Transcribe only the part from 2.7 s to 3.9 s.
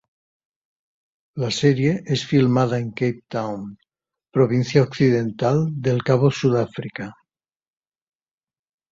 en Cape Town,